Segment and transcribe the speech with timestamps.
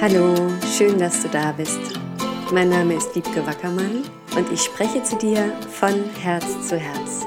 [0.00, 0.34] Hallo,
[0.78, 1.78] schön, dass du da bist.
[2.54, 4.02] Mein Name ist Wiebke Wackermann
[4.34, 5.92] und ich spreche zu dir von
[6.22, 7.26] Herz zu Herz.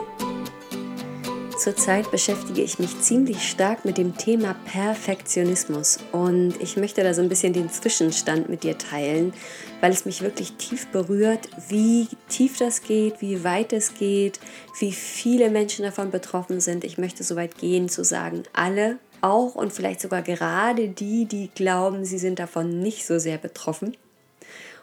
[1.60, 7.22] Zurzeit beschäftige ich mich ziemlich stark mit dem Thema Perfektionismus und ich möchte da so
[7.22, 9.34] ein bisschen den Zwischenstand mit dir teilen,
[9.80, 14.40] weil es mich wirklich tief berührt, wie tief das geht, wie weit es geht,
[14.80, 16.84] wie viele Menschen davon betroffen sind.
[16.86, 21.50] Ich möchte so weit gehen zu sagen, alle auch und vielleicht sogar gerade die, die
[21.56, 23.96] glauben, sie sind davon nicht so sehr betroffen.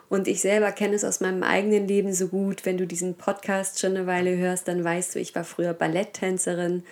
[0.08, 2.66] Und ich selber kenne es aus meinem eigenen Leben so gut.
[2.66, 6.82] Wenn du diesen Podcast schon eine Weile hörst, dann weißt du, ich war früher Balletttänzerin.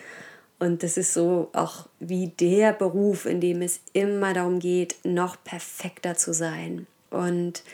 [0.60, 5.42] Und das ist so auch wie der Beruf, in dem es immer darum geht, noch
[5.42, 6.86] perfekter zu sein.
[7.10, 7.64] Und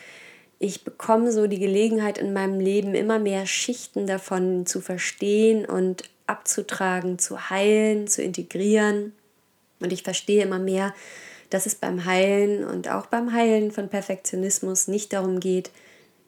[0.57, 6.09] ich bekomme so die Gelegenheit in meinem Leben immer mehr Schichten davon zu verstehen und
[6.25, 9.13] abzutragen, zu heilen, zu integrieren.
[9.79, 10.93] Und ich verstehe immer mehr,
[11.49, 15.71] dass es beim Heilen und auch beim Heilen von Perfektionismus nicht darum geht,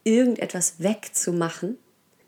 [0.04, 1.78] irgendetwas wegzumachen.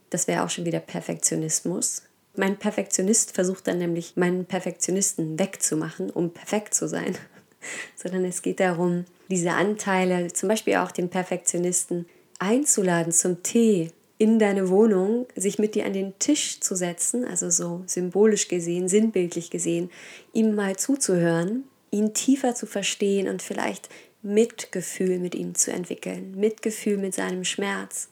[0.09, 2.03] Das wäre auch schon wieder Perfektionismus.
[2.35, 7.17] Mein Perfektionist versucht dann nämlich, meinen Perfektionisten wegzumachen, um perfekt zu sein.
[7.95, 12.08] Sondern es geht darum, diese Anteile, zum Beispiel auch den Perfektionisten,
[12.39, 17.49] einzuladen zum Tee in deine Wohnung, sich mit dir an den Tisch zu setzen, also
[17.49, 19.89] so symbolisch gesehen, sinnbildlich gesehen,
[20.33, 23.87] ihm mal zuzuhören, ihn tiefer zu verstehen und vielleicht
[24.21, 28.09] Mitgefühl mit ihm zu entwickeln, Mitgefühl mit seinem Schmerz.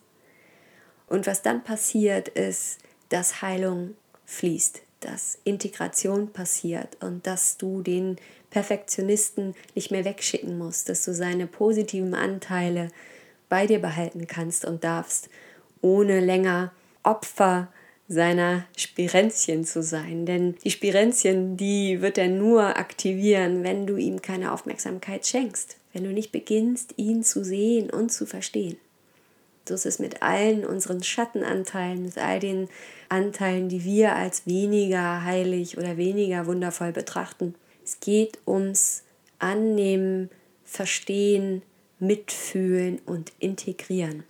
[1.08, 2.78] Und was dann passiert, ist,
[3.10, 8.16] dass Heilung fließt, dass Integration passiert und dass du den
[8.50, 12.88] Perfektionisten nicht mehr wegschicken musst, dass du seine positiven Anteile
[13.50, 15.30] bei dir behalten kannst und darfst,
[15.82, 16.72] ohne länger
[17.04, 17.70] Opfer
[18.08, 20.26] seiner Spirenzchen zu sein.
[20.26, 26.04] Denn die Spirenzchen, die wird er nur aktivieren, wenn du ihm keine Aufmerksamkeit schenkst, wenn
[26.04, 28.78] du nicht beginnst, ihn zu sehen und zu verstehen.
[29.68, 32.70] So ist es mit allen unseren Schattenanteilen, mit all den
[33.10, 37.56] Anteilen, die wir als weniger heilig oder weniger wundervoll betrachten.
[37.84, 39.04] Es geht ums
[39.40, 40.30] Annehmen,
[40.64, 41.62] Verstehen,
[42.00, 44.24] Mitfühlen und Integrieren.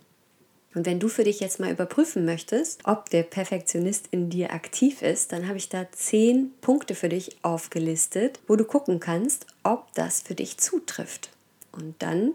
[0.78, 5.02] Und wenn du für dich jetzt mal überprüfen möchtest, ob der Perfektionist in dir aktiv
[5.02, 9.92] ist, dann habe ich da zehn Punkte für dich aufgelistet, wo du gucken kannst, ob
[9.94, 11.30] das für dich zutrifft.
[11.72, 12.30] Und dann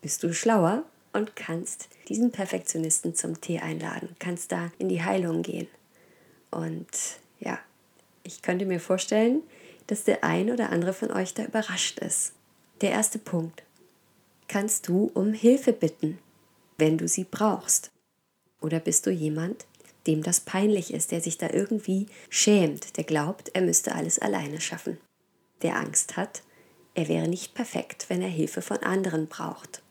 [0.00, 5.42] bist du schlauer und kannst diesen Perfektionisten zum Tee einladen, kannst da in die Heilung
[5.42, 5.68] gehen.
[6.50, 6.88] Und
[7.40, 7.58] ja,
[8.22, 9.42] ich könnte mir vorstellen,
[9.86, 12.32] dass der ein oder andere von euch da überrascht ist.
[12.80, 13.64] Der erste Punkt.
[14.48, 16.16] Kannst du um Hilfe bitten?
[16.78, 17.90] Wenn du sie brauchst?
[18.60, 19.66] Oder bist du jemand,
[20.06, 24.60] dem das peinlich ist, der sich da irgendwie schämt, der glaubt, er müsste alles alleine
[24.60, 24.98] schaffen,
[25.62, 26.42] der Angst hat,
[26.94, 29.82] er wäre nicht perfekt, wenn er Hilfe von anderen braucht?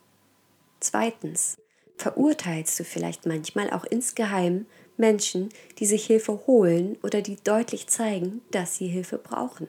[0.80, 1.58] Zweitens,
[1.98, 4.66] verurteilst du vielleicht manchmal auch insgeheim
[4.98, 9.68] Menschen, die sich Hilfe holen oder die deutlich zeigen, dass sie Hilfe brauchen?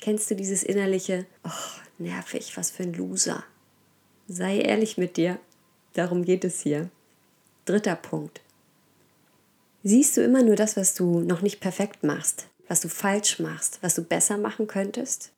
[0.00, 3.44] Kennst du dieses innerliche, oh, nervig, was für ein Loser?
[4.26, 5.40] Sei ehrlich mit dir
[5.98, 6.90] Darum geht es hier.
[7.64, 8.40] Dritter Punkt.
[9.82, 13.80] Siehst du immer nur das, was du noch nicht perfekt machst, was du falsch machst,
[13.80, 15.32] was du besser machen könntest?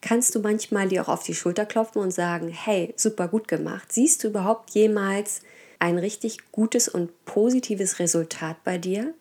[0.00, 3.92] Kannst du manchmal dir auch auf die Schulter klopfen und sagen, hey, super gut gemacht.
[3.92, 5.42] Siehst du überhaupt jemals
[5.78, 9.12] ein richtig gutes und positives Resultat bei dir?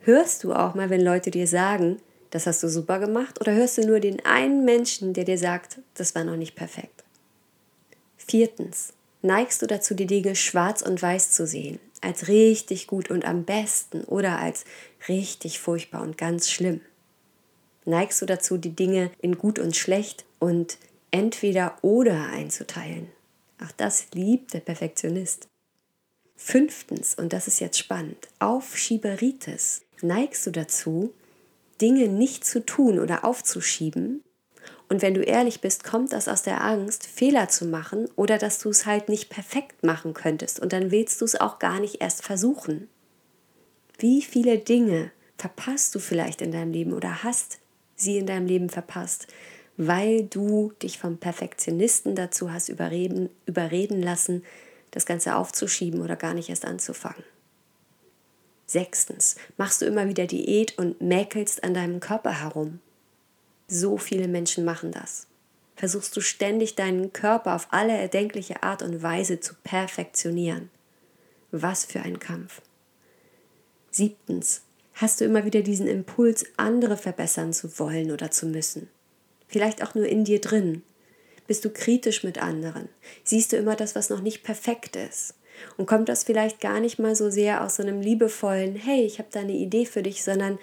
[0.00, 3.40] Hörst du auch mal, wenn Leute dir sagen, das hast du super gemacht?
[3.40, 7.02] Oder hörst du nur den einen Menschen, der dir sagt, das war noch nicht perfekt?
[8.18, 8.92] Viertens,
[9.24, 13.44] neigst du dazu, die Dinge schwarz und weiß zu sehen, als richtig gut und am
[13.44, 14.64] besten oder als
[15.08, 16.80] richtig furchtbar und ganz schlimm?
[17.86, 20.78] Neigst du dazu, die Dinge in gut und schlecht und
[21.10, 23.10] entweder oder einzuteilen?
[23.62, 25.48] Auch das liebt der Perfektionist.
[26.36, 29.82] Fünftens, und das ist jetzt spannend, Aufschieberitis.
[30.02, 31.14] Neigst du dazu,
[31.80, 34.22] Dinge nicht zu tun oder aufzuschieben,
[34.94, 38.60] und wenn du ehrlich bist, kommt das aus der Angst, Fehler zu machen oder dass
[38.60, 40.60] du es halt nicht perfekt machen könntest.
[40.60, 42.88] Und dann willst du es auch gar nicht erst versuchen.
[43.98, 47.58] Wie viele Dinge verpasst du vielleicht in deinem Leben oder hast
[47.96, 49.26] sie in deinem Leben verpasst,
[49.76, 54.44] weil du dich vom Perfektionisten dazu hast überreden, überreden lassen,
[54.92, 57.24] das Ganze aufzuschieben oder gar nicht erst anzufangen.
[58.66, 62.78] Sechstens, machst du immer wieder Diät und mäkelst an deinem Körper herum.
[63.66, 65.26] So viele Menschen machen das.
[65.76, 70.70] Versuchst du ständig deinen Körper auf alle erdenkliche Art und Weise zu perfektionieren.
[71.50, 72.60] Was für ein Kampf.
[73.90, 74.62] Siebtens,
[74.94, 78.88] hast du immer wieder diesen Impuls, andere verbessern zu wollen oder zu müssen.
[79.48, 80.82] Vielleicht auch nur in dir drin.
[81.46, 82.88] Bist du kritisch mit anderen?
[83.22, 85.34] Siehst du immer das, was noch nicht perfekt ist?
[85.76, 89.18] Und kommt das vielleicht gar nicht mal so sehr aus so einem liebevollen, hey, ich
[89.18, 90.58] habe da eine Idee für dich, sondern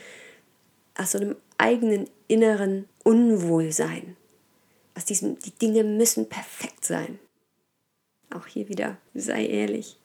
[0.97, 4.15] aus so einem eigenen inneren Unwohlsein.
[4.95, 7.19] Aus diesem, die Dinge müssen perfekt sein.
[8.33, 9.97] Auch hier wieder, sei ehrlich.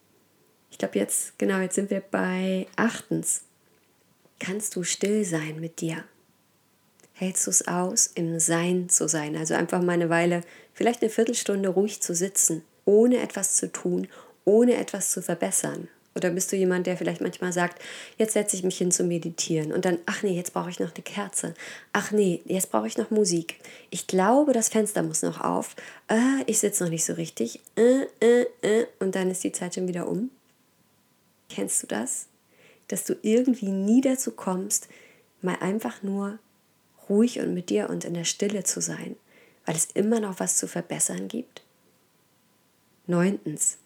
[0.71, 3.43] Ich glaube jetzt, genau, jetzt sind wir bei achtens.
[4.39, 6.05] Kannst du still sein mit dir?
[7.15, 9.37] Hältst du es aus, im Sein zu sein?
[9.37, 10.43] Also einfach mal eine Weile,
[10.75, 14.09] vielleicht eine Viertelstunde ruhig zu sitzen, ohne etwas zu tun,
[14.45, 15.89] ohne etwas zu verbessern.
[16.17, 17.83] Oder bist du jemand, der vielleicht manchmal sagt,
[18.17, 20.95] jetzt setze ich mich hin zu meditieren und dann, ach nee, jetzt brauche ich noch
[20.95, 21.53] eine Kerze.
[21.93, 23.61] Ach nee, jetzt brauche ich noch Musik.
[23.91, 25.77] Ich glaube, das Fenster muss noch auf.
[26.09, 27.61] Äh, ich sitze noch nicht so richtig.
[27.77, 28.87] Äh, äh, äh.
[28.99, 30.31] Und dann ist die Zeit schon wieder um.
[31.51, 32.29] Kennst du das?
[32.89, 34.89] Dass du irgendwie nie dazu kommst,
[35.43, 36.39] mal einfach nur
[37.11, 39.17] ruhig und mit dir und in der Stille zu sein,
[39.67, 41.63] weil es immer noch was zu verbessern gibt?
[43.07, 43.77] Neuntens,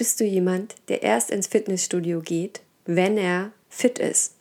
[0.00, 4.32] bist du jemand, der erst ins Fitnessstudio geht, wenn er fit ist?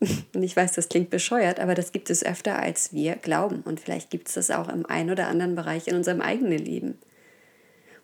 [0.00, 3.60] Und ich weiß, das klingt bescheuert, aber das gibt es öfter, als wir glauben.
[3.66, 6.96] Und vielleicht gibt es das auch im einen oder anderen Bereich in unserem eigenen Leben.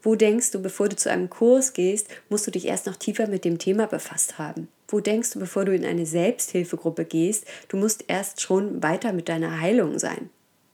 [0.02, 3.28] Wo denkst du, bevor du zu einem Kurs gehst, musst du dich erst noch tiefer
[3.28, 4.68] mit dem Thema befasst haben?
[4.88, 9.30] Wo denkst du, bevor du in eine Selbsthilfegruppe gehst, du musst erst schon weiter mit
[9.30, 10.28] deiner Heilung sein?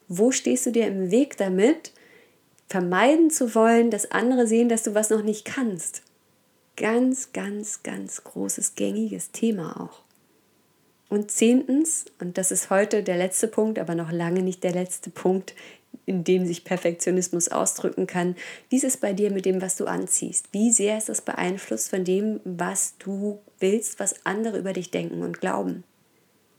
[0.08, 1.92] Wo stehst du dir im Weg damit,
[2.68, 6.02] vermeiden zu wollen, dass andere sehen, dass du was noch nicht kannst.
[6.76, 10.02] Ganz, ganz, ganz großes, gängiges Thema auch.
[11.08, 15.10] Und zehntens, und das ist heute der letzte Punkt, aber noch lange nicht der letzte
[15.10, 15.54] Punkt,
[16.04, 18.36] in dem sich Perfektionismus ausdrücken kann.
[18.68, 20.48] Wie ist es bei dir mit dem, was du anziehst?
[20.52, 25.22] Wie sehr ist das beeinflusst von dem, was du willst, was andere über dich denken
[25.22, 25.84] und glauben?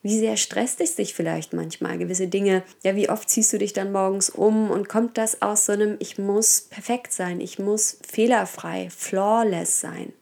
[0.01, 2.63] Wie sehr stresst es dich vielleicht manchmal, gewisse Dinge?
[2.83, 5.97] Ja, wie oft ziehst du dich dann morgens um und kommt das aus so einem,
[5.99, 10.13] ich muss perfekt sein, ich muss fehlerfrei, flawless sein?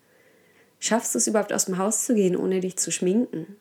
[0.79, 3.55] Schaffst du es überhaupt aus dem Haus zu gehen, ohne dich zu schminken?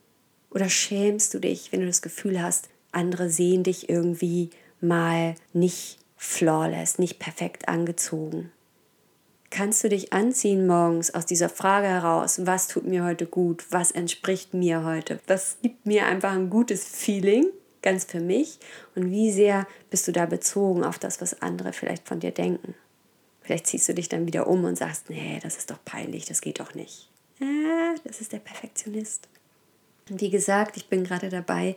[0.51, 5.99] Oder schämst du dich, wenn du das Gefühl hast, andere sehen dich irgendwie mal nicht
[6.17, 8.53] flawless, nicht perfekt angezogen?
[9.51, 13.91] Kannst du dich anziehen morgens aus dieser Frage heraus, was tut mir heute gut, was
[13.91, 17.47] entspricht mir heute, was gibt mir einfach ein gutes Feeling,
[17.83, 18.59] ganz für mich
[18.95, 22.75] und wie sehr bist du da bezogen auf das, was andere vielleicht von dir denken.
[23.43, 26.41] Vielleicht ziehst du dich dann wieder um und sagst, nee, das ist doch peinlich, das
[26.41, 27.09] geht doch nicht.
[27.39, 29.29] Ja, das ist der Perfektionist.
[30.11, 31.77] Und wie gesagt, ich bin gerade dabei,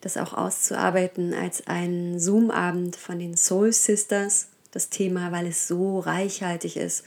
[0.00, 6.00] das auch auszuarbeiten als einen Zoom-Abend von den Soul Sisters das Thema, weil es so
[6.00, 7.04] reichhaltig ist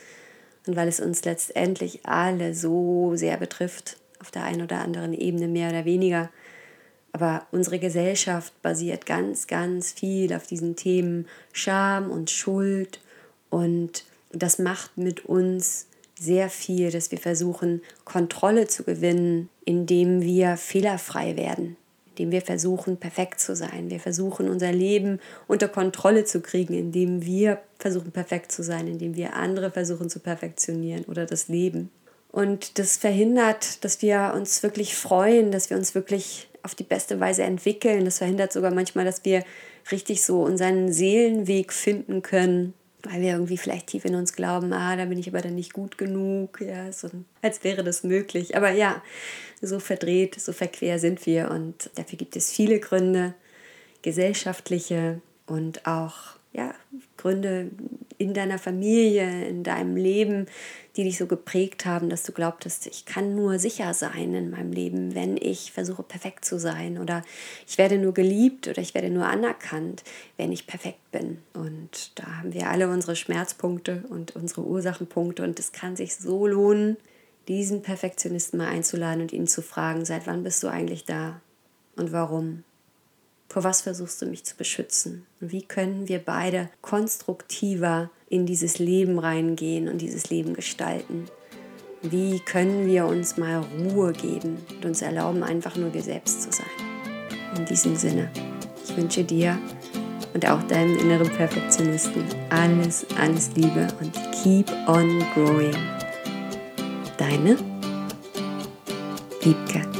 [0.66, 5.48] und weil es uns letztendlich alle so sehr betrifft, auf der einen oder anderen Ebene
[5.48, 6.30] mehr oder weniger.
[7.12, 13.02] Aber unsere Gesellschaft basiert ganz, ganz viel auf diesen Themen Scham und Schuld
[13.50, 15.88] und das macht mit uns
[16.20, 21.78] sehr viel, dass wir versuchen, Kontrolle zu gewinnen, indem wir fehlerfrei werden
[22.18, 23.90] indem wir versuchen, perfekt zu sein.
[23.90, 29.16] Wir versuchen, unser Leben unter Kontrolle zu kriegen, indem wir versuchen, perfekt zu sein, indem
[29.16, 31.92] wir andere versuchen zu perfektionieren oder das Leben.
[32.32, 37.20] Und das verhindert, dass wir uns wirklich freuen, dass wir uns wirklich auf die beste
[37.20, 38.06] Weise entwickeln.
[38.06, 39.44] Das verhindert sogar manchmal, dass wir
[39.92, 42.74] richtig so unseren Seelenweg finden können,
[43.04, 45.74] weil wir irgendwie vielleicht tief in uns glauben, ah, da bin ich aber dann nicht
[45.74, 47.10] gut genug, ja, so,
[47.42, 48.56] als wäre das möglich.
[48.56, 49.04] Aber ja,
[49.62, 53.34] so verdreht, so verquer sind wir und dafür gibt es viele Gründe,
[54.02, 56.74] gesellschaftliche und auch ja,
[57.18, 57.70] Gründe
[58.18, 60.48] in deiner Familie, in deinem Leben,
[60.96, 64.72] die dich so geprägt haben, dass du glaubtest, ich kann nur sicher sein in meinem
[64.72, 67.22] Leben, wenn ich versuche perfekt zu sein oder
[67.68, 70.04] ich werde nur geliebt oder ich werde nur anerkannt,
[70.38, 71.38] wenn ich perfekt bin.
[71.54, 76.48] Und da haben wir alle unsere Schmerzpunkte und unsere Ursachenpunkte und es kann sich so
[76.48, 76.98] lohnen,
[77.48, 81.40] diesen Perfektionisten mal einzuladen und ihn zu fragen, seit wann bist du eigentlich da
[81.96, 82.64] und warum?
[83.50, 85.26] Vor was versuchst du mich zu beschützen?
[85.40, 91.26] Wie können wir beide konstruktiver in dieses Leben reingehen und dieses Leben gestalten?
[92.02, 96.52] Wie können wir uns mal Ruhe geben und uns erlauben, einfach nur wir selbst zu
[96.52, 96.68] sein?
[97.58, 98.30] In diesem Sinne,
[98.84, 99.58] ich wünsche dir
[100.34, 104.14] und auch deinem inneren Perfektionisten alles, alles Liebe und
[104.44, 105.76] keep on growing.
[107.18, 107.58] Deine
[109.42, 109.97] Wiebke.